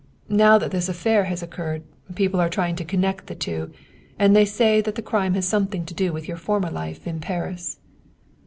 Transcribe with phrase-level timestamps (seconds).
[0.29, 1.83] Now that this affair has occurred,
[2.15, 3.71] people are trying to connect the two,
[4.17, 7.19] and they say that the crime has something to do with your former life in
[7.19, 7.77] Paris."